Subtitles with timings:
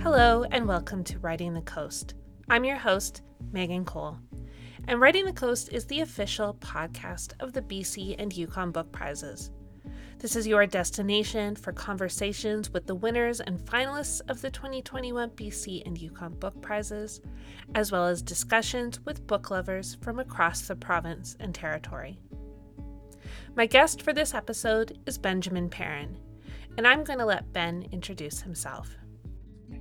[0.00, 2.14] Hello, and welcome to Writing the Coast.
[2.48, 4.16] I'm your host, Megan Cole.
[4.86, 9.50] And Writing the Coast is the official podcast of the BC and Yukon Book Prizes.
[10.20, 15.84] This is your destination for conversations with the winners and finalists of the 2021 BC
[15.84, 17.20] and Yukon Book Prizes,
[17.74, 22.20] as well as discussions with book lovers from across the province and territory.
[23.54, 26.16] My guest for this episode is Benjamin Perrin,
[26.76, 28.96] and I'm going to let Ben introduce himself.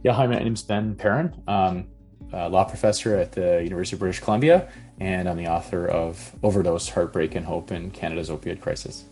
[0.03, 1.34] Yeah, hi, my name's Ben Perrin.
[1.48, 1.88] I'm
[2.34, 6.89] a law professor at the University of British Columbia, and I'm the author of Overdose,
[6.89, 9.05] Heartbreak, and Hope in Canada's Opioid Crisis.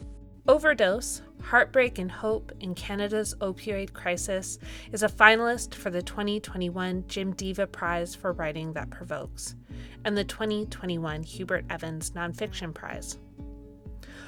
[0.48, 4.60] Overdose, Heartbreak and Hope in Canada's Opioid Crisis
[4.92, 9.56] is a finalist for the 2021 Jim Deva Prize for Writing That Provokes
[10.04, 13.18] and the 2021 Hubert Evans Nonfiction Prize.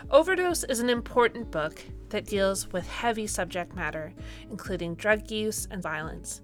[0.10, 4.14] Overdose is an important book that deals with heavy subject matter,
[4.50, 6.42] including drug use and violence.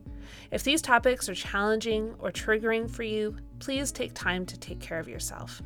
[0.52, 5.00] If these topics are challenging or triggering for you, please take time to take care
[5.00, 5.62] of yourself.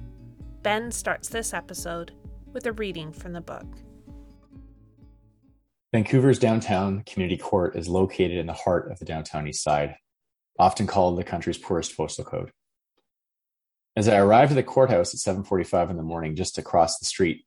[0.62, 2.12] Ben starts this episode
[2.54, 3.66] with a reading from the book.
[5.92, 9.96] Vancouver's downtown community court is located in the heart of the downtown east side,
[10.60, 12.52] often called the country's poorest postal code.
[13.96, 17.47] As I arrived at the courthouse at 7:45 in the morning just across the street,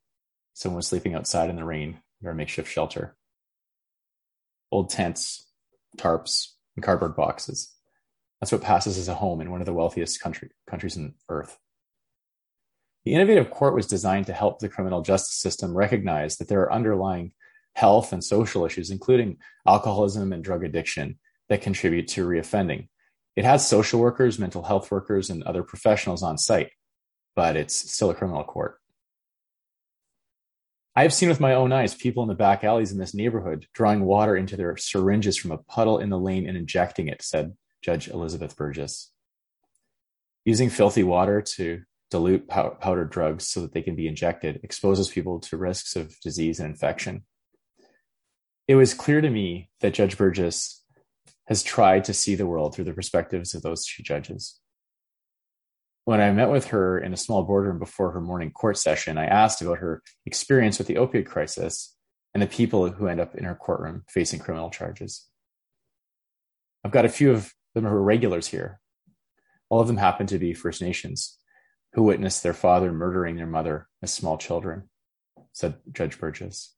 [0.61, 3.16] someone sleeping outside in the rain near a makeshift shelter.
[4.70, 5.48] Old tents,
[5.97, 7.75] tarps, and cardboard boxes.
[8.41, 11.58] That's what passes as a home in one of the wealthiest country, countries on earth.
[13.06, 16.72] The innovative court was designed to help the criminal justice system recognize that there are
[16.72, 17.33] underlying
[17.75, 22.88] health and social issues, including alcoholism and drug addiction, that contribute to reoffending.
[23.34, 26.70] It has social workers, mental health workers, and other professionals on site,
[27.34, 28.79] but it's still a criminal court.
[30.96, 34.05] I've seen with my own eyes people in the back alleys in this neighborhood drawing
[34.05, 38.08] water into their syringes from a puddle in the lane and injecting it, said Judge
[38.08, 39.12] Elizabeth Burgess.
[40.44, 45.38] Using filthy water to dilute powdered drugs so that they can be injected exposes people
[45.38, 47.25] to risks of disease and infection
[48.70, 50.84] it was clear to me that Judge Burgess
[51.48, 54.59] has tried to see the world through the perspectives of those two judges.
[56.05, 59.27] When I met with her in a small boardroom before her morning court session, I
[59.27, 61.94] asked about her experience with the opioid crisis
[62.34, 65.27] and the people who end up in her courtroom facing criminal charges.
[66.84, 68.81] I've got a few of them who are regulars here.
[69.69, 71.38] All of them happen to be First Nations
[71.93, 74.88] who witnessed their father murdering their mother as small children,
[75.53, 76.75] said Judge Burgess.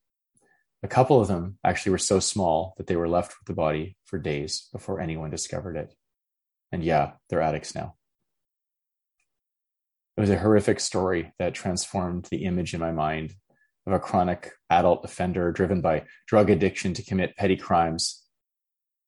[0.83, 3.97] A couple of them actually were so small that they were left with the body
[4.05, 5.95] for days before anyone discovered it.
[6.73, 7.95] And yeah, they're addicts now.
[10.17, 13.35] It was a horrific story that transformed the image in my mind
[13.87, 18.23] of a chronic adult offender driven by drug addiction to commit petty crimes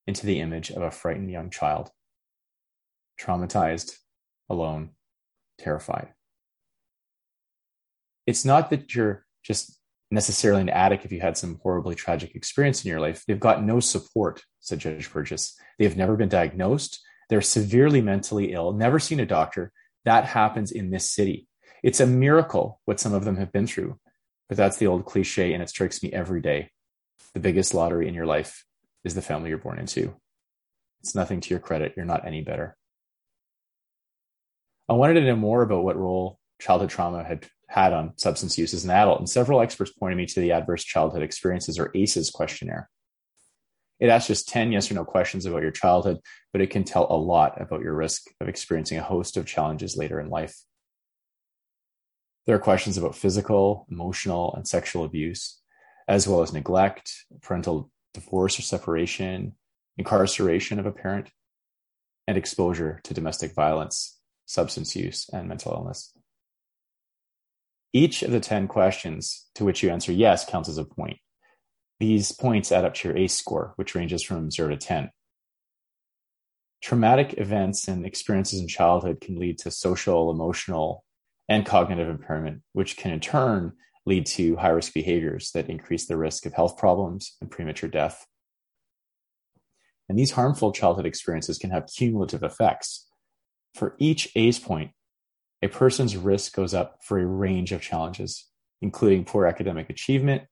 [0.07, 1.91] into the image of a frightened young child,
[3.21, 3.97] traumatized,
[4.49, 4.91] alone,
[5.59, 6.09] terrified.
[8.27, 9.79] It's not that you're just
[10.11, 13.25] necessarily an addict if you had some horribly tragic experience in your life.
[13.27, 15.59] They've got no support, said Judge Burgess.
[15.79, 17.01] They have never been diagnosed.
[17.29, 19.73] They're severely mentally ill, never seen a doctor.
[20.05, 21.49] That happens in this city.
[21.83, 23.99] It's a miracle what some of them have been through.
[24.49, 26.71] But that's the old cliche, and it strikes me every day.
[27.33, 28.65] The biggest lottery in your life
[29.03, 30.15] is the family you're born into.
[31.01, 31.95] It's nothing to your credit.
[31.97, 32.77] You're not any better.
[34.89, 38.75] I wanted to know more about what role childhood trauma had had on substance use
[38.75, 42.31] as an adult, and several experts pointed me to the Adverse Childhood Experiences or ACEs
[42.31, 42.91] questionnaire.
[44.05, 46.21] It asks just 10 yes or no questions about your childhood,
[46.53, 49.97] but it can tell a lot about your risk of experiencing a host of challenges
[49.97, 50.55] later in life.
[52.45, 55.59] There are questions about physical, emotional, and sexual abuse,
[56.07, 59.55] as well as neglect, parental divorce or separation,
[59.97, 61.31] incarceration of a parent,
[62.29, 66.13] and exposure to domestic violence, substance use, and mental illness.
[67.95, 71.17] Each of the 10 questions to which you answer yes counts as a point.
[72.01, 75.11] These points add up to your ACE score, which ranges from 0 to 10.
[76.83, 81.05] Traumatic events and experiences in childhood can lead to social, emotional,
[81.49, 83.73] and cognitive impairment, which can in turn
[84.07, 88.27] lead to high risk behaviors that increase the risk of health problems and premature death.
[90.09, 93.09] And these harmful childhood experiences can have cumulative effects.
[93.75, 94.91] For each ACE point,
[95.63, 98.47] a person's risk goes up for a range of challenges,
[98.83, 100.43] including poor academic achievement,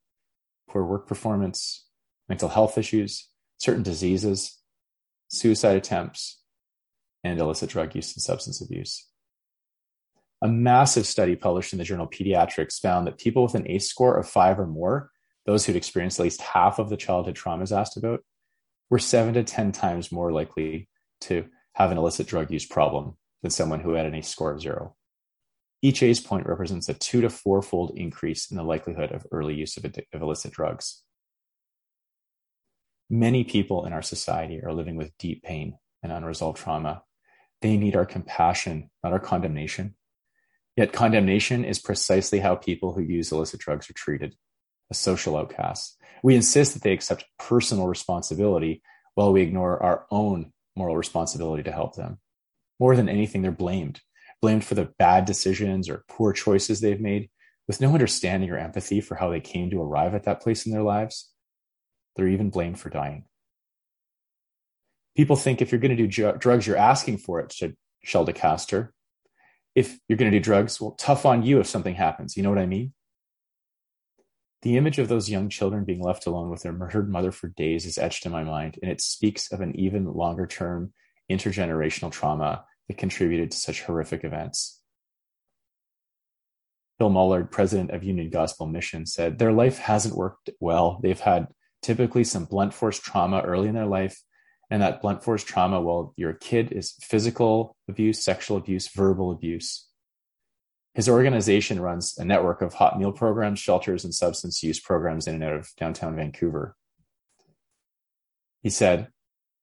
[0.68, 1.86] poor work performance,
[2.28, 3.28] mental health issues,
[3.58, 4.58] certain diseases,
[5.28, 6.40] suicide attempts,
[7.24, 9.08] and illicit drug use and substance abuse.
[10.42, 14.18] A massive study published in the journal Pediatrics found that people with an ACE score
[14.18, 15.12] of five or more
[15.46, 18.20] those who'd experienced at least half of the childhood traumas asked about,
[18.90, 20.88] were seven to 10 times more likely
[21.22, 24.94] to have an illicit drug use problem than someone who had any score of zero.
[25.84, 29.54] Each ACE point represents a two to four fold increase in the likelihood of early
[29.54, 31.02] use of, of illicit drugs.
[33.10, 37.02] Many people in our society are living with deep pain and unresolved trauma.
[37.60, 39.96] They need our compassion, not our condemnation.
[40.76, 44.36] Yet, condemnation is precisely how people who use illicit drugs are treated
[44.90, 45.98] a social outcast.
[46.22, 48.82] We insist that they accept personal responsibility
[49.14, 52.18] while we ignore our own moral responsibility to help them.
[52.78, 54.00] More than anything, they're blamed
[54.42, 57.30] blamed for the bad decisions or poor choices they've made,
[57.68, 60.72] with no understanding or empathy for how they came to arrive at that place in
[60.72, 61.30] their lives.
[62.16, 63.24] They're even blamed for dying.
[65.16, 68.34] People think if you're going to do ju- drugs, you're asking for it, said Shelda
[68.34, 68.92] Castor.
[69.74, 72.36] If you're going to do drugs, well, tough on you if something happens.
[72.36, 72.92] You know what I mean?
[74.62, 77.86] The image of those young children being left alone with their murdered mother for days
[77.86, 80.92] is etched in my mind, and it speaks of an even longer term
[81.30, 84.80] intergenerational trauma contributed to such horrific events.
[86.98, 91.00] Bill Mullard, president of Union Gospel Mission, said their life hasn't worked well.
[91.02, 91.48] They've had
[91.82, 94.22] typically some blunt force trauma early in their life.
[94.70, 99.30] And that blunt force trauma, while you're a kid, is physical abuse, sexual abuse, verbal
[99.30, 99.88] abuse.
[100.94, 105.34] His organization runs a network of hot meal programs, shelters, and substance use programs in
[105.34, 106.74] and out of downtown Vancouver.
[108.62, 109.08] He said,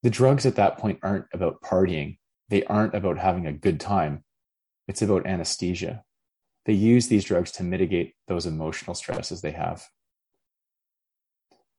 [0.04, 2.19] The drugs at that point aren't about partying,
[2.50, 4.24] they aren't about having a good time.
[4.88, 6.04] It's about anesthesia.
[6.66, 9.86] They use these drugs to mitigate those emotional stresses they have.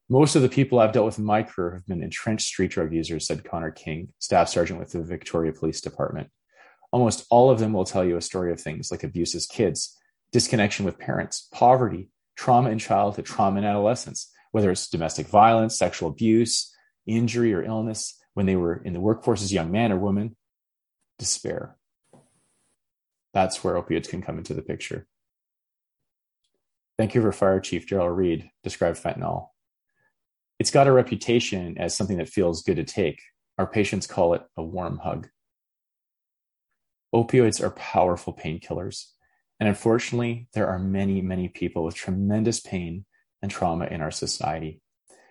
[0.08, 2.92] Most of the people I've dealt with in my career have been entrenched street drug
[2.92, 6.30] users, said Connor King, staff sergeant with the Victoria Police Department.
[6.92, 9.96] Almost all of them will tell you a story of things like abuse as kids,
[10.32, 16.08] disconnection with parents, poverty, trauma in childhood, trauma in adolescence, whether it's domestic violence, sexual
[16.08, 16.74] abuse,
[17.06, 20.36] injury, or illness, when they were in the workforce as young man or woman,
[21.20, 21.76] despair.
[23.32, 25.06] That's where opioids can come into the picture.
[26.98, 29.48] Vancouver Fire Chief Gerald Reed described fentanyl.
[30.58, 33.20] It's got a reputation as something that feels good to take.
[33.58, 35.28] Our patients call it a warm hug.
[37.14, 39.06] Opioids are powerful painkillers.
[39.58, 43.04] And unfortunately, there are many, many people with tremendous pain
[43.42, 44.80] and trauma in our society.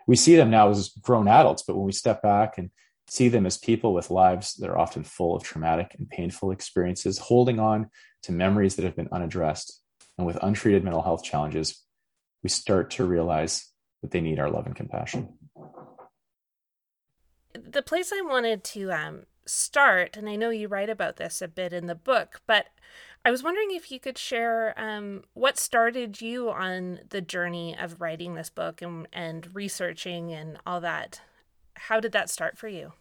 [0.08, 2.70] We see them now as grown adults, but when we step back and
[3.10, 7.18] see them as people with lives that are often full of traumatic and painful experiences,
[7.18, 7.90] holding on
[8.24, 9.82] to memories that have been unaddressed.
[10.18, 11.84] And with untreated mental health challenges,
[12.44, 13.68] we start to realize
[14.02, 15.34] that they need our love and compassion.
[17.54, 21.48] The place I wanted to um, start, and I know you write about this a
[21.48, 22.68] bit in the book, but
[23.26, 28.00] I was wondering if you could share um, what started you on the journey of
[28.00, 31.22] writing this book and, and researching and all that.
[31.76, 32.94] How did that start for you?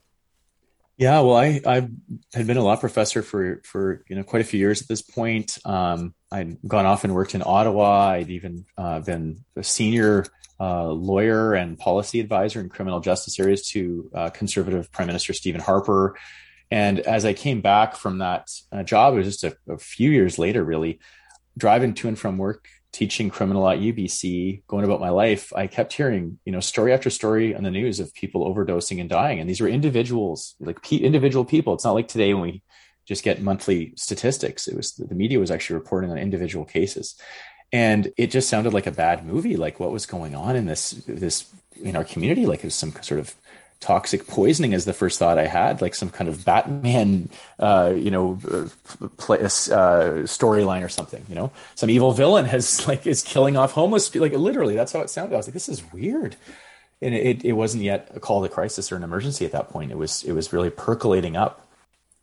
[0.98, 1.88] Yeah, well, I I
[2.34, 5.00] had been a law professor for for you know quite a few years at this
[5.00, 5.56] point.
[5.64, 8.08] Um, I'd gone off and worked in Ottawa.
[8.10, 10.26] I'd even uh, been a senior
[10.58, 15.60] uh, lawyer and policy advisor in criminal justice areas to uh, conservative Prime Minister Stephen
[15.60, 16.18] Harper.
[16.68, 20.10] And as I came back from that uh, job, it was just a, a few
[20.10, 20.98] years later, really
[21.56, 22.68] driving to and from work
[22.98, 27.10] teaching criminal at UBC, going about my life, I kept hearing, you know, story after
[27.10, 29.38] story on the news of people overdosing and dying.
[29.38, 31.74] And these were individuals, like pe- individual people.
[31.74, 32.62] It's not like today when we
[33.06, 34.66] just get monthly statistics.
[34.66, 37.14] It was the media was actually reporting on individual cases.
[37.70, 40.90] And it just sounded like a bad movie, like what was going on in this
[41.06, 41.46] this
[41.80, 43.36] in our community, like it was some sort of
[43.80, 48.10] toxic poisoning is the first thought I had, like some kind of Batman, uh, you
[48.10, 48.38] know,
[49.16, 51.24] play, uh, storyline or something.
[51.28, 54.08] You know, some evil villain has like is killing off homeless.
[54.08, 55.34] People like literally, that's how it sounded.
[55.34, 56.36] I was like, this is weird.
[57.00, 59.92] And it, it wasn't yet a call to crisis or an emergency at that point.
[59.92, 61.64] It was it was really percolating up.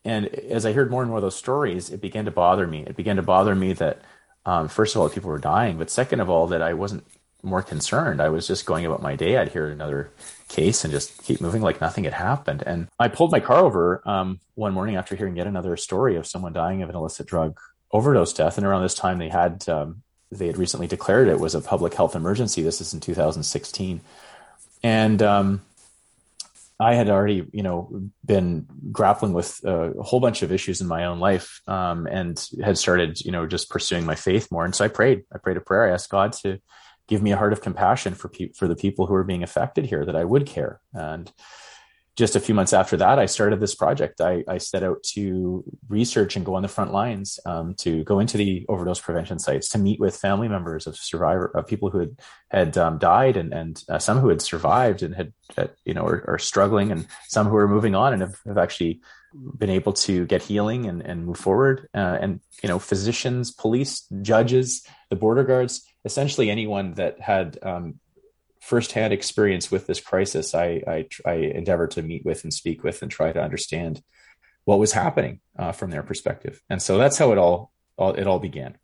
[0.03, 2.83] And as I heard more and more of those stories, it began to bother me.
[2.85, 4.01] It began to bother me that
[4.45, 7.05] um, first of all, people were dying, but second of all, that I wasn't
[7.45, 8.21] more concerned.
[8.21, 9.37] I was just going about my day.
[9.37, 10.11] I'd hear another
[10.47, 12.63] case and just keep moving like nothing had happened.
[12.65, 16.27] And I pulled my car over um, one morning after hearing yet another story of
[16.27, 17.59] someone dying of an illicit drug
[17.91, 18.57] overdose death.
[18.57, 21.93] And around this time, they had um, they had recently declared it was a public
[21.93, 22.61] health emergency.
[22.61, 24.01] This is in 2016,
[24.83, 25.61] and um,
[26.79, 31.05] I had already, you know, been grappling with a whole bunch of issues in my
[31.05, 34.65] own life, um, and had started, you know, just pursuing my faith more.
[34.65, 35.23] And so I prayed.
[35.33, 35.87] I prayed a prayer.
[35.87, 36.59] I asked God to
[37.07, 39.85] give me a heart of compassion for pe- for the people who are being affected
[39.85, 41.31] here that I would care and
[42.15, 44.21] just a few months after that, I started this project.
[44.21, 48.19] I, I set out to research and go on the front lines, um, to go
[48.19, 51.99] into the overdose prevention sites, to meet with family members of survivor of people who
[51.99, 52.17] had
[52.49, 55.33] had um, died, and and uh, some who had survived and had,
[55.83, 59.01] you know are, are, struggling, and some who are moving on and have, have actually
[59.57, 61.89] been able to get healing and, and move forward.
[61.93, 67.99] Uh, and you know, physicians, police, judges, the border guards, essentially anyone that had um,
[68.61, 73.01] firsthand experience with this crisis, I, I, I endeavored to meet with and speak with
[73.01, 74.01] and try to understand
[74.63, 76.61] what was happening uh, from their perspective.
[76.69, 78.77] And so that's how it all, all it all began.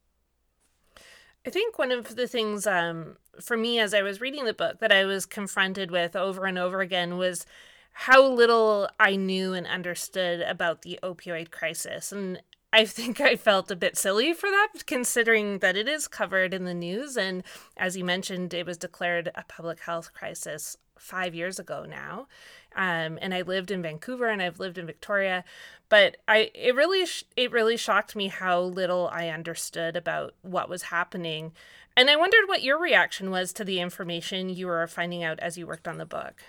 [1.46, 4.80] I think one of the things um, for me as I was reading the book
[4.80, 7.46] that I was confronted with over and over again was
[7.94, 12.12] how little I knew and understood about the opioid crisis.
[12.12, 12.42] And
[12.74, 16.64] I think I felt a bit silly for that, considering that it is covered in
[16.64, 17.18] the news.
[17.18, 17.44] And
[17.76, 22.28] as you mentioned, it was declared a public health crisis five years ago now.
[22.76, 25.44] Um, and I lived in Vancouver and I've lived in Victoria,
[25.90, 30.70] but I it really sh- it really shocked me how little I understood about what
[30.70, 31.52] was happening,
[31.98, 35.58] and I wondered what your reaction was to the information you were finding out as
[35.58, 36.44] you worked on the book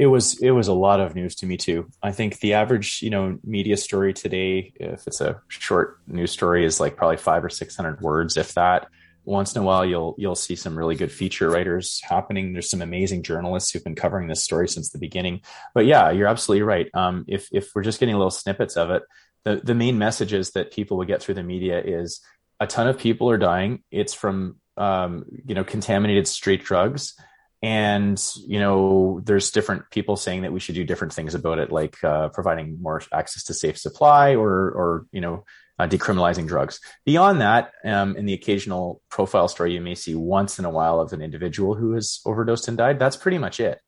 [0.00, 1.86] it was it was a lot of news to me too.
[2.02, 6.64] I think the average you know media story today, if it's a short news story,
[6.64, 8.88] is like probably five or six hundred words, if that.
[9.26, 12.54] Once in a while, you'll you'll see some really good feature writers happening.
[12.54, 15.42] There's some amazing journalists who've been covering this story since the beginning.
[15.74, 16.88] But yeah, you're absolutely right.
[16.94, 19.02] Um, if if we're just getting little snippets of it,
[19.44, 22.22] the the main messages that people would get through the media is
[22.58, 23.82] a ton of people are dying.
[23.90, 27.14] It's from um, you know contaminated street drugs
[27.62, 31.70] and you know there's different people saying that we should do different things about it
[31.70, 35.44] like uh, providing more access to safe supply or or you know
[35.78, 36.78] uh, decriminalizing drugs.
[37.06, 41.00] Beyond that um, in the occasional profile story you may see once in a while
[41.00, 42.98] of an individual who has overdosed and died.
[42.98, 43.80] That's pretty much it.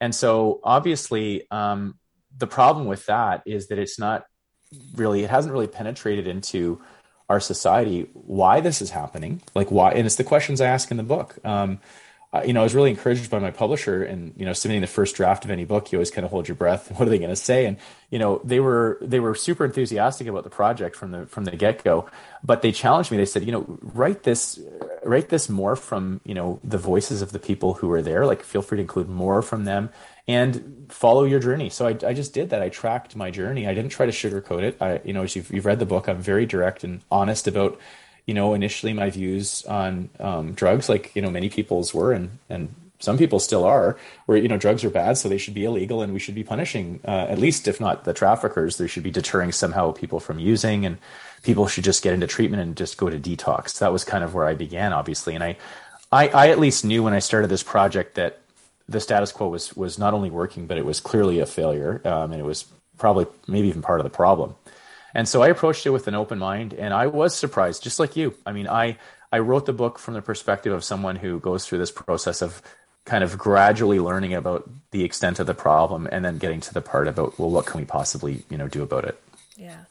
[0.00, 1.98] And so obviously um,
[2.36, 4.24] the problem with that is that it's not
[4.94, 6.80] really it hasn't really penetrated into
[7.28, 9.42] our society why this is happening.
[9.54, 11.36] Like why and it's the questions i ask in the book.
[11.44, 11.80] Um,
[12.34, 14.88] uh, you know, I was really encouraged by my publisher and, you know, submitting the
[14.88, 16.90] first draft of any book, you always kind of hold your breath.
[16.98, 17.64] What are they going to say?
[17.66, 17.76] And,
[18.10, 21.52] you know, they were, they were super enthusiastic about the project from the, from the
[21.52, 22.08] get go,
[22.42, 23.18] but they challenged me.
[23.18, 24.58] They said, you know, write this,
[25.04, 28.26] write this more from, you know, the voices of the people who were there.
[28.26, 29.90] Like, feel free to include more from them
[30.26, 31.70] and follow your journey.
[31.70, 32.62] So I, I just did that.
[32.62, 33.68] I tracked my journey.
[33.68, 34.76] I didn't try to sugarcoat it.
[34.80, 37.78] I, you know, as you've, you've read the book, I'm very direct and honest about,
[38.26, 42.38] you know, initially my views on um, drugs, like you know many people's were, and
[42.48, 45.64] and some people still are, where you know drugs are bad, so they should be
[45.64, 49.02] illegal, and we should be punishing uh, at least, if not the traffickers, they should
[49.02, 50.98] be deterring somehow people from using, and
[51.42, 53.78] people should just get into treatment and just go to detox.
[53.78, 55.56] That was kind of where I began, obviously, and I,
[56.10, 58.40] I, I at least knew when I started this project that
[58.88, 62.32] the status quo was was not only working, but it was clearly a failure, um,
[62.32, 62.64] and it was
[62.96, 64.54] probably maybe even part of the problem.
[65.14, 68.16] And so I approached it with an open mind and I was surprised, just like
[68.16, 68.34] you.
[68.44, 68.98] I mean, I,
[69.30, 72.60] I wrote the book from the perspective of someone who goes through this process of
[73.04, 76.80] kind of gradually learning about the extent of the problem and then getting to the
[76.80, 79.20] part about, well, what can we possibly, you know, do about it?
[79.56, 79.84] Yeah.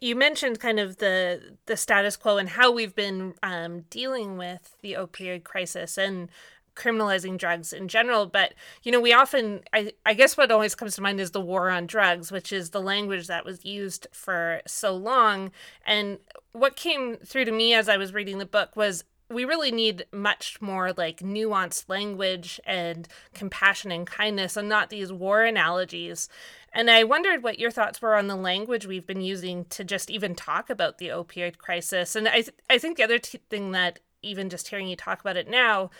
[0.00, 4.74] You mentioned kind of the the status quo and how we've been um, dealing with
[4.82, 6.30] the opioid crisis, and
[6.78, 10.94] criminalizing drugs in general but you know we often I, I guess what always comes
[10.94, 14.62] to mind is the war on drugs which is the language that was used for
[14.66, 15.50] so long.
[15.84, 16.18] And
[16.52, 20.06] what came through to me as i was reading the book was we really need
[20.10, 26.28] much more like nuanced language and compassion and kindness and not these war analogies.
[26.72, 30.10] And i wondered what your thoughts were on the language we've been using to just
[30.10, 32.14] even talk about the opioid crisis.
[32.14, 35.20] And i th- i think the other t- thing that even just hearing you talk
[35.20, 35.90] about it now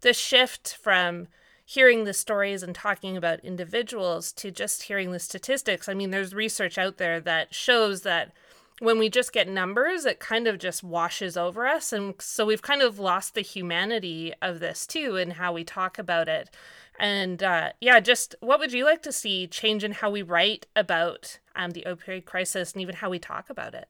[0.00, 1.28] the shift from
[1.64, 5.88] hearing the stories and talking about individuals to just hearing the statistics.
[5.88, 8.32] I mean, there's research out there that shows that
[8.80, 11.92] when we just get numbers, it kind of just washes over us.
[11.92, 15.98] And so we've kind of lost the humanity of this too and how we talk
[15.98, 16.50] about it.
[16.98, 20.66] And uh, yeah, just what would you like to see change in how we write
[20.74, 23.88] about um, the opioid crisis and even how we talk about it?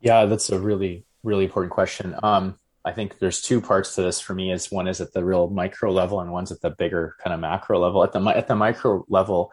[0.00, 2.14] Yeah, that's a really, really important question.
[2.22, 2.56] Um,
[2.86, 4.52] I think there's two parts to this for me.
[4.52, 7.40] Is one is at the real micro level, and one's at the bigger kind of
[7.40, 8.04] macro level.
[8.04, 9.52] At the at the micro level,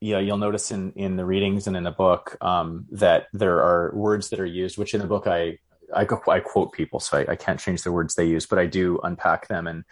[0.00, 3.58] you know, you'll notice in in the readings and in the book um, that there
[3.58, 5.58] are words that are used, which in the book I
[5.94, 8.64] I, I quote people, so I, I can't change the words they use, but I
[8.64, 9.66] do unpack them.
[9.66, 9.84] And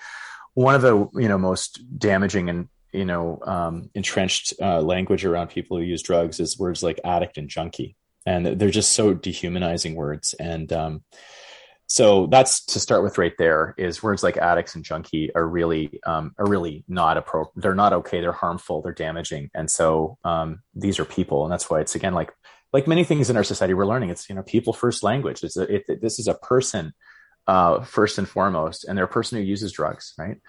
[0.55, 5.49] one of the you know most damaging and you know um, entrenched uh, language around
[5.49, 9.95] people who use drugs is words like addict and junkie, and they're just so dehumanizing
[9.95, 11.03] words and um,
[11.89, 16.01] so that's to start with right there is words like addicts and junkie are really
[16.07, 19.51] um, are really not appropriate they're not okay they're harmful they're damaging.
[19.55, 21.45] And so um, these are people.
[21.45, 22.33] And that's why it's again like
[22.73, 25.43] like many things in our society we're learning it's you know people first language.
[25.43, 26.93] It's a, it, this is a person
[27.47, 28.85] uh, first and foremost.
[28.85, 30.41] And they're a person who uses drugs right?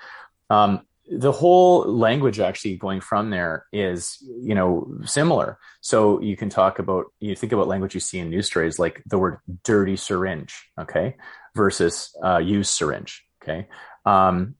[0.49, 5.57] Um, the whole language actually going from there is you know similar.
[5.81, 9.01] So you can talk about you think about language you see in news stories like
[9.05, 11.15] the word dirty syringe okay
[11.55, 13.67] versus uh, used syringe okay?
[14.05, 14.55] Um,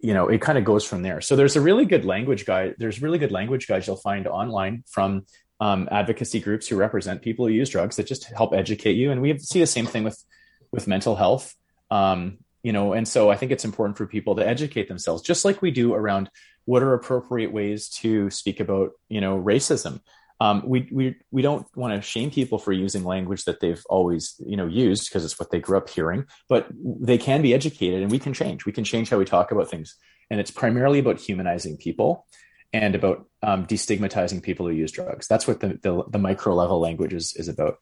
[0.00, 1.20] you know it kind of goes from there.
[1.20, 4.84] So there's a really good language guide there's really good language guides you'll find online
[4.88, 5.24] from
[5.60, 9.10] um, advocacy groups who represent people who use drugs that just help educate you.
[9.10, 10.22] And we see the same thing with
[10.70, 11.54] with mental health.
[11.90, 15.44] Um, you know and so i think it's important for people to educate themselves just
[15.44, 16.28] like we do around
[16.64, 20.00] what are appropriate ways to speak about you know racism.
[20.40, 24.34] Um, we, we we don't want to shame people for using language that they've always
[24.44, 28.02] you know used because it's what they grew up hearing but they can be educated
[28.02, 28.66] and we can change.
[28.66, 29.94] We can change how we talk about things.
[30.30, 32.26] And it's primarily about humanizing people
[32.72, 35.28] and about um, destigmatizing people who use drugs.
[35.28, 37.76] That's what the, the, the micro level language is, is about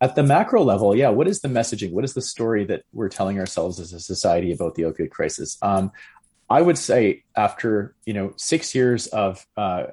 [0.00, 1.92] at the macro level, yeah, what is the messaging?
[1.92, 5.58] What is the story that we're telling ourselves as a society about the opioid crisis?
[5.60, 5.92] Um,
[6.48, 9.84] I would say after you know six years of uh,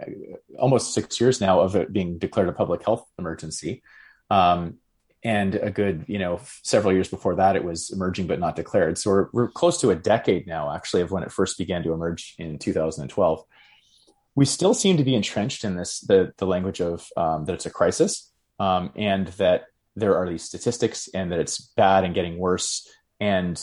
[0.58, 3.84] almost six years now of it being declared a public health emergency,
[4.30, 4.78] um,
[5.24, 8.98] and a good you know several years before that it was emerging but not declared.
[8.98, 11.94] So we're, we're close to a decade now actually of when it first began to
[11.94, 13.44] emerge in 2012.
[14.36, 17.66] We still seem to be entrenched in this the the language of um, that it's
[17.66, 19.66] a crisis um, and that
[19.98, 22.88] there are these statistics and that it's bad and getting worse.
[23.20, 23.60] And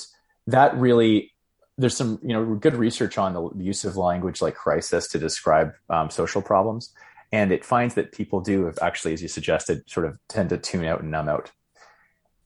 [0.48, 1.32] that really,
[1.78, 5.72] there's some, you know, good research on the use of language like crisis to describe
[5.88, 6.92] um, social problems.
[7.30, 10.84] And it finds that people do actually, as you suggested, sort of tend to tune
[10.84, 11.52] out and numb out.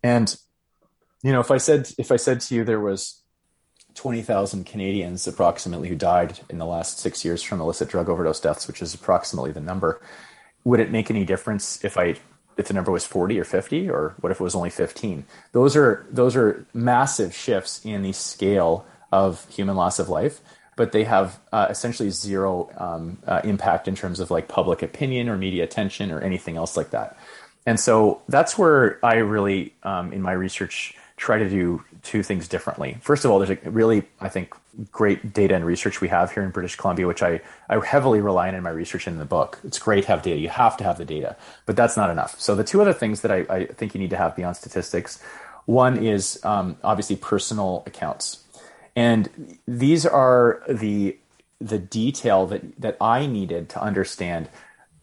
[0.02, 0.36] And,
[1.22, 3.22] you know, if I said, if I said to you there was
[3.94, 8.68] 20,000 Canadians approximately who died in the last six years from illicit drug overdose deaths,
[8.68, 10.00] which is approximately the number,
[10.64, 12.16] would it make any difference if I
[12.58, 15.76] if the number was 40 or 50 or what if it was only 15 those
[15.76, 20.40] are those are massive shifts in the scale of human loss of life
[20.78, 25.28] but they have uh, essentially zero um, uh, impact in terms of like public opinion
[25.28, 27.18] or media attention or anything else like that.
[27.66, 32.48] And so that's where i really um, in my research try to do two things
[32.48, 32.96] differently.
[33.00, 34.54] First of all, there's a really, I think,
[34.92, 38.48] great data and research we have here in British Columbia, which I, I heavily rely
[38.48, 39.58] on in my research in the book.
[39.64, 40.38] It's great to have data.
[40.40, 42.40] You have to have the data, but that's not enough.
[42.40, 45.20] So the two other things that I, I think you need to have beyond statistics,
[45.66, 48.44] one is um, obviously personal accounts.
[48.96, 51.18] And these are the
[51.60, 54.48] the detail that that I needed to understand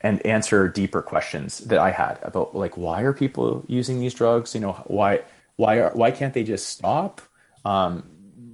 [0.02, 4.54] and answer deeper questions that I had about like why are people using these drugs?
[4.54, 5.22] You know, why
[5.58, 7.22] why are, why can't they just stop?
[7.64, 8.04] Um,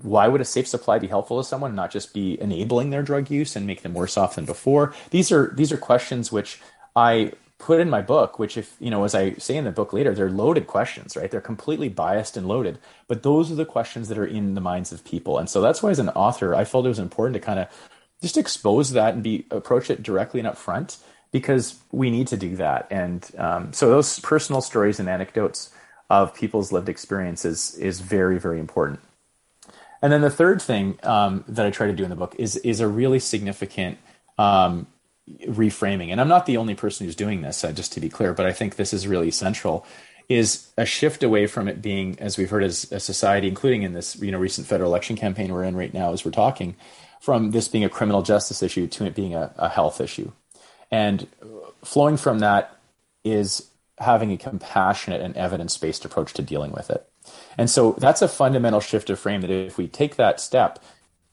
[0.01, 3.29] why would a safe supply be helpful to someone, not just be enabling their drug
[3.29, 4.93] use and make them worse off than before?
[5.11, 6.59] These are these are questions which
[6.95, 9.93] I put in my book, which if you know, as I say in the book
[9.93, 11.29] later, they're loaded questions, right?
[11.29, 14.91] They're completely biased and loaded, but those are the questions that are in the minds
[14.91, 17.39] of people, and so that's why, as an author, I felt it was important to
[17.39, 17.67] kind of
[18.21, 20.97] just expose that and be approach it directly and up front
[21.31, 22.87] because we need to do that.
[22.91, 25.69] And um, so those personal stories and anecdotes
[26.11, 28.99] of people's lived experiences is very, very important.
[30.01, 32.57] And then the third thing um, that I try to do in the book is
[32.57, 33.97] is a really significant
[34.37, 34.87] um,
[35.47, 36.09] reframing.
[36.11, 38.45] And I'm not the only person who's doing this, uh, just to be clear, but
[38.45, 39.85] I think this is really central.
[40.27, 43.93] Is a shift away from it being, as we've heard as a society, including in
[43.93, 46.75] this you know recent federal election campaign we're in right now as we're talking,
[47.21, 50.31] from this being a criminal justice issue to it being a, a health issue,
[50.89, 51.27] and
[51.83, 52.77] flowing from that
[53.23, 53.70] is
[54.01, 57.07] having a compassionate and evidence based approach to dealing with it.
[57.57, 60.79] And so that's a fundamental shift of frame that if we take that step,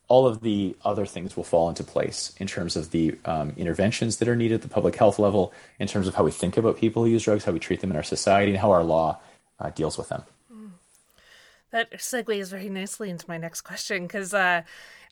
[0.09, 4.17] all of the other things will fall into place in terms of the um, interventions
[4.17, 6.79] that are needed at the public health level, in terms of how we think about
[6.79, 9.19] people who use drugs, how we treat them in our society, and how our law
[9.61, 10.23] uh, deals with them.
[11.71, 14.63] That segues very nicely into my next question because, uh,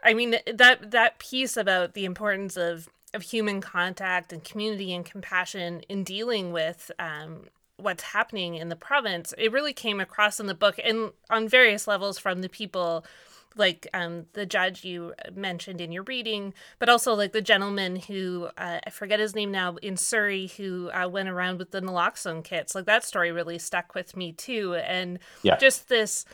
[0.02, 5.04] I mean, that that piece about the importance of of human contact and community and
[5.04, 7.46] compassion in dealing with um,
[7.78, 11.88] what's happening in the province, it really came across in the book and on various
[11.88, 13.04] levels from the people
[13.56, 18.48] like um, the judge you mentioned in your reading, but also like the gentleman who
[18.58, 22.44] uh, I forget his name now in Surrey who uh, went around with the naloxone
[22.44, 22.74] kits.
[22.74, 25.56] Like that story really stuck with me too, and yeah.
[25.56, 26.24] just this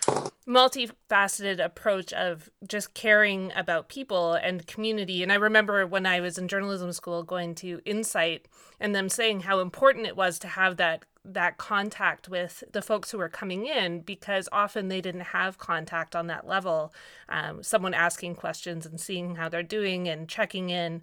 [0.46, 5.22] multifaceted approach of just caring about people and community.
[5.22, 8.48] And I remember when I was in journalism school going to Insite
[8.80, 13.10] and them saying how important it was to have that that contact with the folks
[13.10, 16.92] who were coming in because often they didn't have contact on that level.
[17.28, 21.02] Um, someone asking questions and seeing how they're doing and checking in,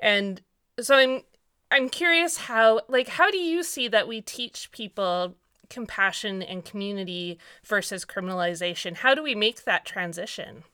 [0.00, 0.40] and
[0.80, 1.22] so I'm
[1.70, 5.36] I'm curious how like how do you see that we teach people
[5.72, 8.96] compassion and community versus criminalization?
[8.96, 10.64] How do we make that transition?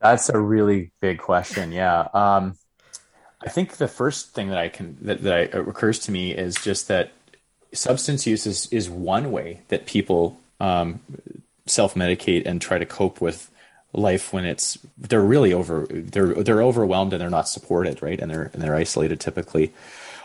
[0.00, 1.72] That's a really big question.
[1.72, 2.08] Yeah.
[2.12, 2.56] Um,
[3.44, 6.54] I think the first thing that I can that, that I, occurs to me is
[6.56, 7.12] just that
[7.72, 11.00] substance use is, is one way that people um,
[11.66, 13.50] self medicate and try to cope with
[13.92, 18.20] life when it's they're really over they're they're overwhelmed and they're not supported right?
[18.20, 19.72] And they're and they're isolated typically.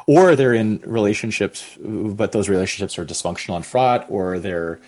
[0.08, 4.80] Or they're in relationships but those relationships are dysfunctional and fraught or they're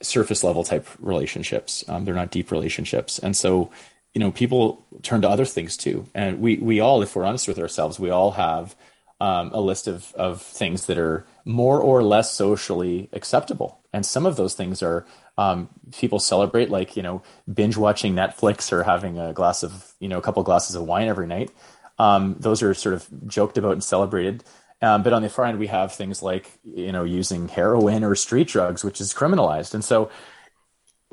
[0.00, 1.84] surface level type relationships.
[1.88, 3.18] Um, they're not deep relationships.
[3.18, 3.70] And so
[4.18, 6.04] you know people turn to other things too.
[6.12, 8.74] And we we all if we're honest with ourselves we all have
[9.20, 13.78] um, a list of of things that are more or less socially acceptable.
[13.92, 15.06] And some of those things are
[15.38, 17.22] um, people celebrate like you know
[17.54, 21.06] binge watching netflix or having a glass of you know a couple glasses of wine
[21.06, 21.52] every night.
[22.00, 24.42] Um, those are sort of joked about and celebrated.
[24.82, 28.16] Um, but on the far end we have things like you know using heroin or
[28.16, 29.74] street drugs which is criminalized.
[29.74, 30.10] And so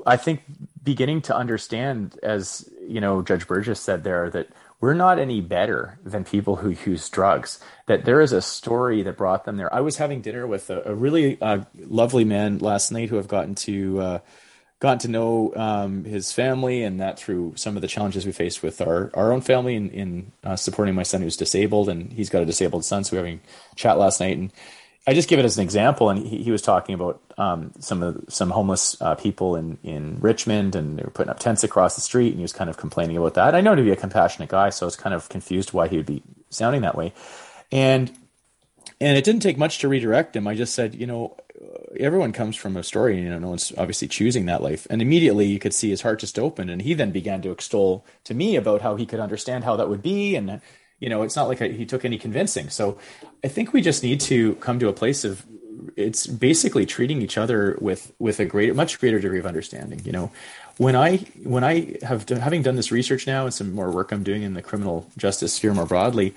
[0.06, 0.44] i think
[0.84, 4.48] beginning to understand as you know judge burgess said there that
[4.82, 7.60] we're not any better than people who use drugs.
[7.88, 9.74] That there is a story that brought them there.
[9.74, 13.28] I was having dinner with a, a really uh, lovely man last night who I've
[13.28, 14.20] gotten to uh,
[14.80, 18.62] gotten to know um, his family, and that through some of the challenges we faced
[18.62, 22.30] with our our own family in, in uh, supporting my son who's disabled, and he's
[22.30, 23.04] got a disabled son.
[23.04, 23.42] So we were having
[23.76, 24.52] chat last night, and
[25.08, 28.02] I just give it as an example, and he, he was talking about um, some
[28.02, 31.96] of some homeless uh, people in in Richmond, and they were putting up tents across
[31.96, 33.54] the street, and he was kind of complaining about that.
[33.54, 35.98] I know to be a compassionate guy, so I was kind of confused why he
[35.98, 37.14] would be sounding that way,
[37.72, 38.12] and
[39.00, 40.48] and it didn't take much to redirect him.
[40.48, 41.38] I just said, you know,
[42.00, 45.46] everyone comes from a story, you know, no one's obviously choosing that life, and immediately
[45.46, 48.56] you could see his heart just open, and he then began to extol to me
[48.56, 50.62] about how he could understand how that would be, and
[51.00, 52.70] you know, it's not like he took any convincing.
[52.70, 52.98] So
[53.44, 55.46] I think we just need to come to a place of
[55.96, 60.02] it's basically treating each other with with a greater, much greater degree of understanding.
[60.06, 60.32] You know,
[60.78, 64.12] when I when I have done, having done this research now and some more work
[64.12, 66.34] I'm doing in the criminal justice sphere more broadly,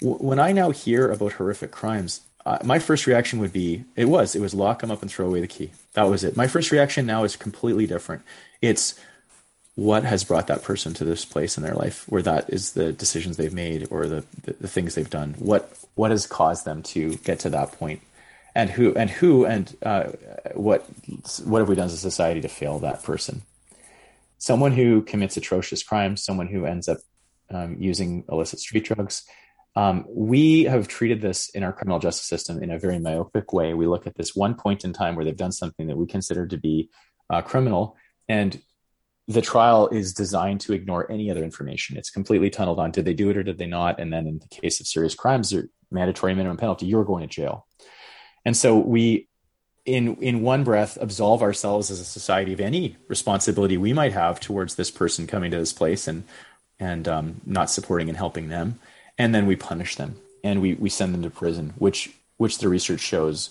[0.00, 4.06] w- when I now hear about horrific crimes, uh, my first reaction would be it
[4.06, 5.70] was it was lock them up and throw away the key.
[5.94, 6.36] That was it.
[6.36, 8.22] My first reaction now is completely different.
[8.60, 8.98] It's
[9.76, 12.92] what has brought that person to this place in their life where that is the
[12.92, 15.34] decisions they've made or the, the, the, things they've done?
[15.38, 18.00] What what has caused them to get to that point?
[18.54, 20.04] And who and who and uh,
[20.54, 20.86] what
[21.44, 23.42] what have we done as a society to fail that person?
[24.38, 26.98] Someone who commits atrocious crimes someone who ends up
[27.50, 29.24] um, using illicit street drugs.
[29.76, 33.74] Um, we have treated this in our criminal justice system in a very myopic way.
[33.74, 36.46] We look at this one point in time where they've done something that we consider
[36.46, 36.90] to be
[37.28, 37.96] uh, criminal.
[38.28, 38.62] And
[39.26, 41.96] the trial is designed to ignore any other information.
[41.96, 43.98] It's completely tunneled on did they do it or did they not?
[43.98, 47.34] And then in the case of serious crimes or mandatory minimum penalty, you're going to
[47.34, 47.66] jail.
[48.44, 49.28] And so we
[49.86, 54.40] in in one breath absolve ourselves as a society of any responsibility we might have
[54.40, 56.24] towards this person coming to this place and
[56.80, 58.78] and um, not supporting and helping them,
[59.16, 62.68] and then we punish them and we we send them to prison, which which the
[62.68, 63.50] research shows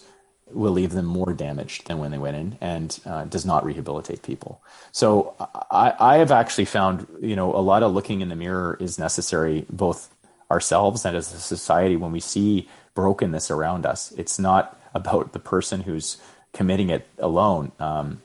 [0.53, 4.21] will leave them more damaged than when they went in and uh, does not rehabilitate
[4.21, 4.61] people.
[4.91, 5.35] So
[5.71, 8.99] I, I have actually found, you know, a lot of looking in the mirror is
[8.99, 10.09] necessary both
[10.51, 14.11] ourselves and as a society when we see brokenness around us.
[14.17, 16.17] It's not about the person who's
[16.53, 17.71] committing it alone.
[17.79, 18.21] Um,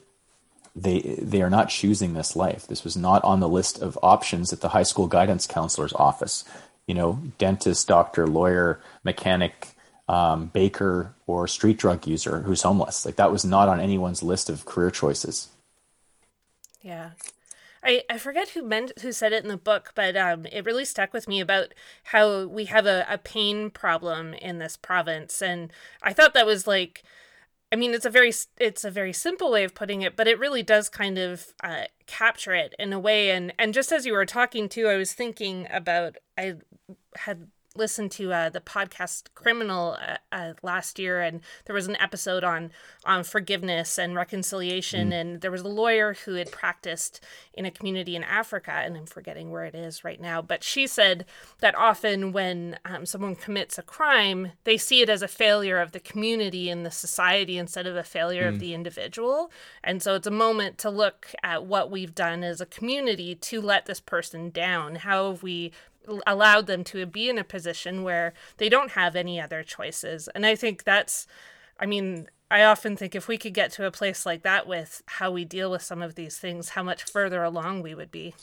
[0.77, 2.67] they they are not choosing this life.
[2.67, 6.45] This was not on the list of options at the high school guidance counselor's office.
[6.87, 9.69] You know, dentist, doctor, lawyer, mechanic,
[10.09, 13.05] um, baker or street drug user who's homeless.
[13.05, 15.49] Like that was not on anyone's list of career choices.
[16.83, 17.11] Yeah.
[17.83, 20.85] I, I forget who meant who said it in the book, but um, it really
[20.85, 25.73] stuck with me about how we have a, a pain problem in this province, and
[26.03, 27.05] I thought that was like,
[27.71, 30.39] I mean, it's a very it's a very simple way of putting it, but it
[30.39, 33.31] really does kind of uh, capture it in a way.
[33.31, 36.57] And and just as you were talking too, I was thinking about I
[37.17, 41.97] had listened to uh, the podcast Criminal uh, uh, last year, and there was an
[41.97, 42.71] episode on
[43.05, 45.21] on forgiveness and reconciliation, mm.
[45.21, 49.07] and there was a lawyer who had practiced in a community in Africa, and I'm
[49.07, 51.25] forgetting where it is right now, but she said
[51.61, 55.93] that often when um, someone commits a crime, they see it as a failure of
[55.93, 58.49] the community and the society instead of a failure mm.
[58.49, 59.51] of the individual,
[59.83, 63.61] and so it's a moment to look at what we've done as a community to
[63.61, 64.97] let this person down.
[64.97, 65.73] How have we
[66.27, 70.29] allowed them to be in a position where they don't have any other choices.
[70.35, 71.27] And I think that's,
[71.79, 75.03] I mean, I often think if we could get to a place like that with
[75.07, 78.35] how we deal with some of these things, how much further along we would be.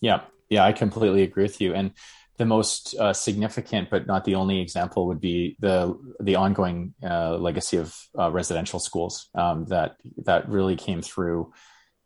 [0.00, 1.74] Yeah, yeah, I completely agree with you.
[1.74, 1.92] And
[2.36, 7.36] the most uh, significant, but not the only example, would be the the ongoing uh,
[7.36, 11.52] legacy of uh, residential schools um, that that really came through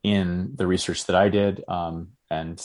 [0.03, 2.63] in the research that I did, um, and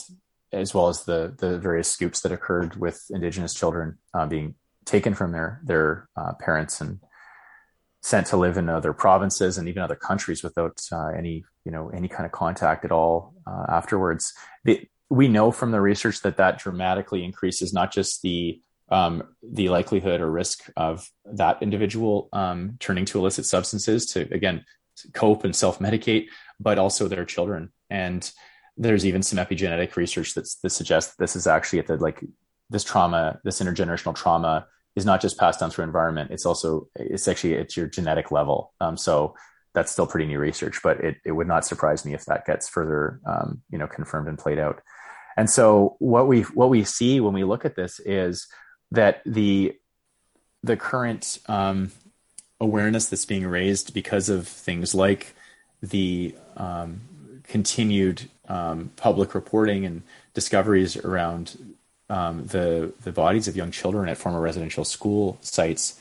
[0.54, 5.14] as well as the the various scoops that occurred with Indigenous children uh, being taken
[5.14, 7.00] from their their uh, parents and
[8.02, 11.90] sent to live in other provinces and even other countries without uh, any you know
[11.90, 14.32] any kind of contact at all uh, afterwards.
[14.64, 19.70] The, we know from the research that that dramatically increases not just the um, the
[19.70, 24.64] likelihood or risk of that individual um, turning to illicit substances to again
[25.12, 26.26] cope and self medicate,
[26.60, 27.72] but also their children.
[27.90, 28.30] And
[28.76, 32.24] there's even some epigenetic research that's, that suggests this is actually at the like
[32.70, 36.30] this trauma, this intergenerational trauma is not just passed down through environment.
[36.30, 38.72] It's also it's actually at your genetic level.
[38.80, 39.34] Um, so
[39.74, 42.68] that's still pretty new research, but it, it would not surprise me if that gets
[42.68, 44.80] further um, you know confirmed and played out.
[45.36, 48.46] And so what we what we see when we look at this is
[48.92, 49.74] that the
[50.62, 51.90] the current um,
[52.60, 55.34] awareness that's being raised because of things like
[55.82, 57.02] the um,
[57.44, 60.02] continued um, public reporting and
[60.34, 61.76] discoveries around
[62.10, 66.00] um, the the bodies of young children at former residential school sites.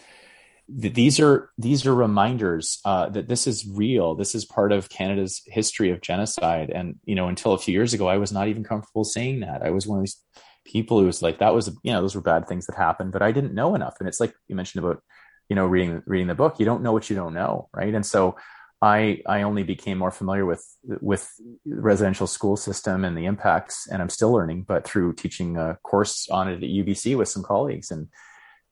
[0.69, 4.15] These are these are reminders uh, that this is real.
[4.15, 6.69] This is part of Canada's history of genocide.
[6.69, 9.61] And you know, until a few years ago, I was not even comfortable saying that.
[9.61, 10.21] I was one of these
[10.65, 13.21] people who was like, that was you know, those were bad things that happened, but
[13.21, 13.95] I didn't know enough.
[13.99, 15.01] And it's like you mentioned about
[15.49, 16.59] you know reading reading the book.
[16.59, 17.93] You don't know what you don't know, right?
[17.93, 18.37] And so
[18.83, 21.31] I I only became more familiar with with
[21.65, 26.27] residential school system and the impacts, and I'm still learning, but through teaching a course
[26.29, 28.09] on it at UBC with some colleagues, and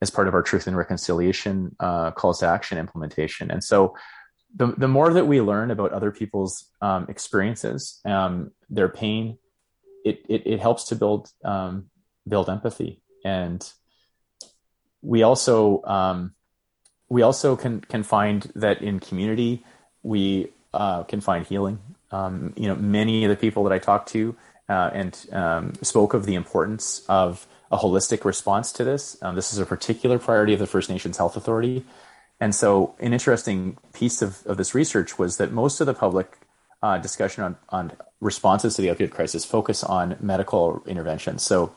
[0.01, 3.49] as part of our Truth and Reconciliation uh, calls to action implementation.
[3.49, 3.95] And so,
[4.53, 9.37] the the more that we learn about other people's um, experiences, um, their pain,
[10.03, 11.85] it, it, it helps to build um,
[12.27, 13.65] build empathy, and
[15.01, 16.35] we also um,
[17.07, 19.63] we also can can find that in community
[20.03, 21.79] we uh, can find healing.
[22.11, 24.35] Um, you know, many of the people that I talked to
[24.69, 29.17] uh, and um, spoke of the importance of a holistic response to this.
[29.21, 31.85] Um, this is a particular priority of the First Nations Health Authority.
[32.39, 36.37] And so, an interesting piece of, of this research was that most of the public
[36.81, 41.43] uh, discussion on, on responses to the opioid crisis focus on medical interventions.
[41.43, 41.73] So,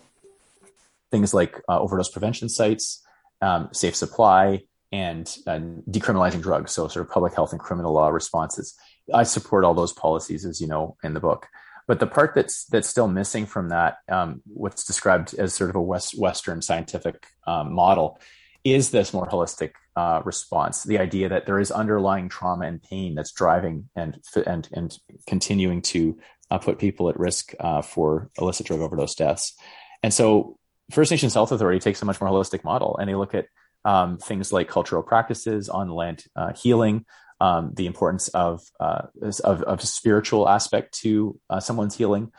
[1.11, 3.05] things like uh, overdose prevention sites,
[3.41, 4.63] um, safe supply,
[4.95, 6.71] and, and decriminalizing drugs.
[6.71, 8.75] So sort of public health and criminal law responses.
[9.13, 11.49] I support all those policies, as you know, in the book.
[11.89, 15.77] But the part that's that's still missing from that, um, what's described as sort of
[15.77, 18.21] a West, Western scientific um, model,
[18.63, 20.85] is this more holistic uh, response.
[20.85, 25.83] The idea that there is underlying trauma and pain that's driving and and and continuing
[25.83, 26.19] to
[26.51, 29.55] uh, put people at risk uh, for illicit drug overdose deaths.
[30.03, 30.57] And so,
[30.93, 33.47] First Nations Health Authority takes a much more holistic model, and they look at
[33.85, 37.05] um, things like cultural practices on land uh, healing,
[37.41, 39.07] um, the importance of, uh,
[39.45, 42.33] of, of spiritual aspect to uh, someone's healing.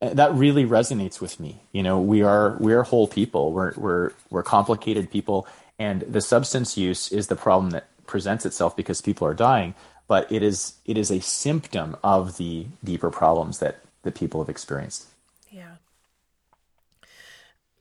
[0.00, 1.62] That really resonates with me.
[1.72, 3.52] You know, we are we are whole people.
[3.52, 8.76] We're we're we're complicated people, and the substance use is the problem that presents itself
[8.76, 9.74] because people are dying.
[10.06, 14.50] But it is it is a symptom of the deeper problems that that people have
[14.50, 15.06] experienced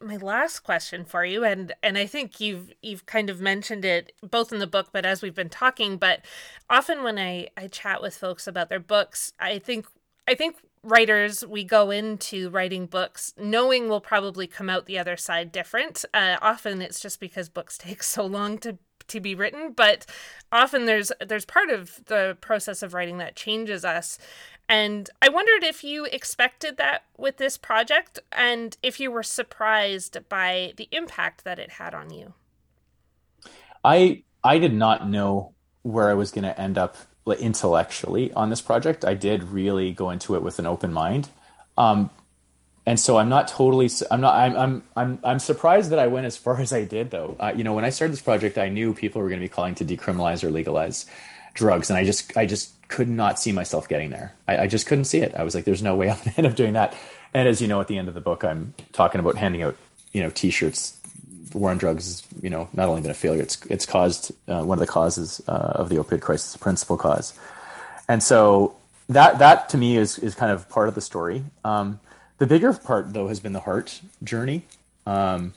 [0.03, 4.11] my last question for you and and I think you've you've kind of mentioned it
[4.21, 6.25] both in the book but as we've been talking but
[6.69, 9.87] often when I I chat with folks about their books I think
[10.27, 15.15] I think writers we go into writing books knowing we'll probably come out the other
[15.15, 16.03] side different.
[16.13, 18.77] Uh, often it's just because books take so long to
[19.09, 20.05] to be written but
[20.49, 24.17] often there's there's part of the process of writing that changes us
[24.73, 30.17] and I wondered if you expected that with this project and if you were surprised
[30.29, 32.33] by the impact that it had on you.
[33.83, 38.61] I I did not know where I was going to end up intellectually on this
[38.61, 39.05] project.
[39.05, 41.29] I did really go into it with an open mind.
[41.77, 42.09] Um,
[42.87, 46.25] and so I'm not totally I'm not I'm I'm I'm I'm surprised that I went
[46.25, 47.35] as far as I did though.
[47.39, 49.53] Uh, you know, when I started this project, I knew people were going to be
[49.53, 51.05] calling to decriminalize or legalize
[51.53, 54.33] drugs, and I just I just could not see myself getting there.
[54.47, 55.33] I, I just couldn't see it.
[55.35, 56.95] I was like, "There's no way I'm going to end up doing that."
[57.33, 59.77] And as you know, at the end of the book, I'm talking about handing out
[60.13, 60.99] you know T-shirts.
[61.51, 64.63] The war on drugs you know not only been a failure, it's it's caused uh,
[64.63, 67.33] one of the causes uh, of the opioid crisis, the principal cause.
[68.09, 68.75] And so
[69.09, 71.43] that that to me is is kind of part of the story.
[71.65, 71.99] Um,
[72.39, 74.63] the bigger part though has been the heart journey
[75.05, 75.53] Um,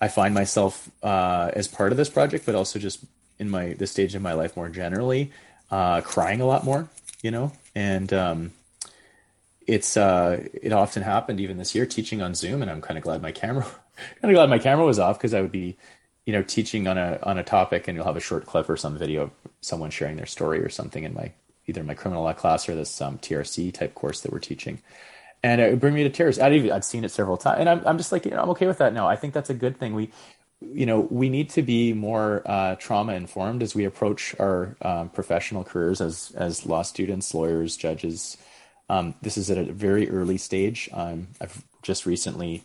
[0.00, 3.04] I find myself uh, as part of this project, but also just
[3.38, 5.32] in my this stage of my life more generally,
[5.70, 6.88] uh, crying a lot more.
[7.22, 8.52] You know, and um,
[9.66, 13.04] it's uh, it often happened even this year teaching on Zoom, and I'm kind of
[13.04, 13.64] glad my camera
[14.20, 15.76] kind of glad my camera was off because I would be
[16.24, 18.76] you know teaching on a on a topic, and you'll have a short clip or
[18.76, 21.32] some video of someone sharing their story or something in my
[21.66, 24.80] either my criminal law class or this um, TRC type course that we're teaching
[25.42, 26.38] and it would bring me to tears.
[26.38, 28.50] I'd even, I'd seen it several times, and I'm I'm just like you know I'm
[28.50, 28.92] okay with that.
[28.92, 29.94] No, I think that's a good thing.
[29.94, 30.10] We,
[30.60, 35.10] you know, we need to be more uh, trauma informed as we approach our um,
[35.10, 38.36] professional careers as as law students, lawyers, judges.
[38.88, 40.88] Um, this is at a very early stage.
[40.92, 42.62] Um, I've just recently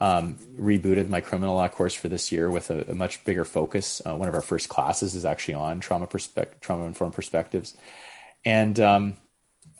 [0.00, 4.02] um, rebooted my criminal law course for this year with a, a much bigger focus.
[4.06, 7.76] Uh, one of our first classes is actually on trauma perspective, trauma informed perspectives,
[8.44, 9.16] and um,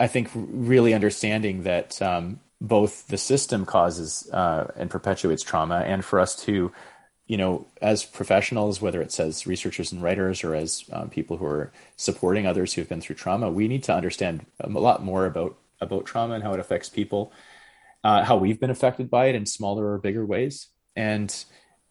[0.01, 6.05] I think really understanding that um, both the system causes uh, and perpetuates trauma, and
[6.05, 6.72] for us to,
[7.33, 11.47] you know, as professionals, whether it's as researchers and writers or as um, people who
[11.47, 15.57] are supporting others who've been through trauma, we need to understand a lot more about
[15.81, 17.33] about trauma and how it affects people,
[18.05, 21.47] uh, how we've been affected by it in smaller or bigger ways, and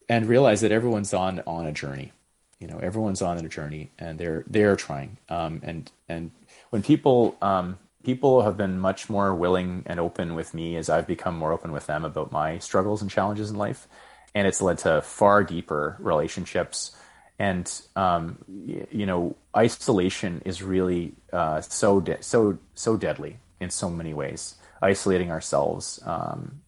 [0.08, 2.12] and realize that everyone's on on a journey.
[2.60, 5.18] You know, everyone's on a journey, and they're they're trying.
[5.28, 6.30] Um, and and
[6.70, 11.08] when people um, people have been much more willing and open with me as I've
[11.08, 13.88] become more open with them about my struggles and challenges in life.
[14.34, 16.96] And it's led to far deeper relationships.
[17.38, 23.90] And, um, you know, isolation is really uh, so, de- so, so deadly in so
[23.90, 26.00] many ways, isolating ourselves.
[26.06, 26.62] Um,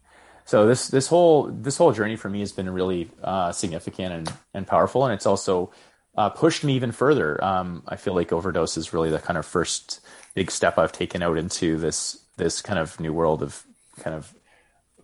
[0.45, 4.33] so this, this whole, this whole journey for me has been really uh, significant and,
[4.53, 5.05] and powerful.
[5.05, 5.71] And it's also
[6.17, 7.41] uh, pushed me even further.
[7.43, 10.01] Um, I feel like overdose is really the kind of first
[10.35, 13.63] big step I've taken out into this this kind of new world of
[13.99, 14.33] kind of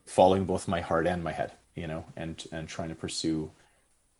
[0.05, 3.51] following both my heart and my head, you know, and and trying to pursue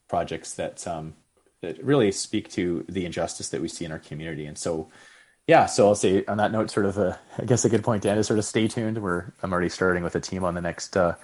[0.08, 1.14] projects that um,
[1.62, 4.46] that really speak to the injustice that we see in our community.
[4.46, 4.90] And so,
[5.48, 8.04] yeah, so I'll say on that note, sort of a, I guess a good point
[8.04, 9.02] to end is sort of stay tuned.
[9.02, 11.16] We're I'm already starting with a team on the next uh,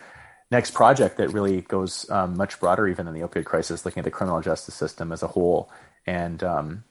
[0.52, 4.06] next project that really goes um, much broader even than the opioid crisis, looking at
[4.06, 5.72] the criminal justice system as a whole
[6.06, 6.84] and um,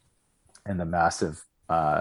[0.67, 2.01] and the massive uh,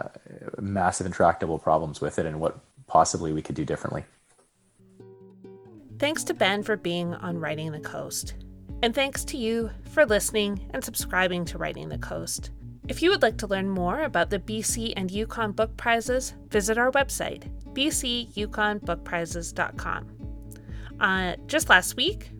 [0.59, 4.03] massive intractable problems with it and what possibly we could do differently.
[6.03, 8.33] Thanks to Ben for being on Writing the Coast.
[8.81, 12.51] And thanks to you for listening and subscribing to Writing the Coast.
[12.89, 16.77] If you would like to learn more about the BC and Yukon Book Prizes, visit
[16.77, 20.07] our website, bcyukonbookprizes.com.
[20.99, 22.31] Uh, just last week,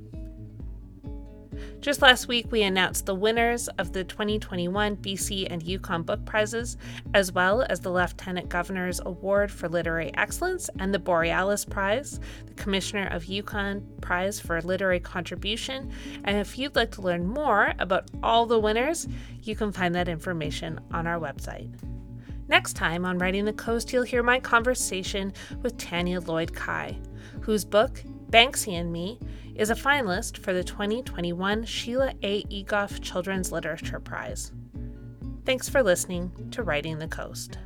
[1.83, 6.77] just last week, we announced the winners of the 2021 BC and Yukon Book Prizes,
[7.13, 12.53] as well as the Lieutenant Governor's Award for Literary Excellence and the Borealis Prize, the
[12.53, 15.91] Commissioner of Yukon Prize for Literary Contribution.
[16.23, 19.05] And if you'd like to learn more about all the winners,
[19.41, 21.69] you can find that information on our website.
[22.47, 26.97] Next time on Writing the Coast, you'll hear my conversation with Tanya Lloyd Kyi,
[27.41, 29.19] whose book, Banksy and Me,
[29.55, 32.43] is a finalist for the 2021 Sheila A.
[32.43, 34.51] Egoff Children's Literature Prize.
[35.45, 37.57] Thanks for listening to Writing the Coast.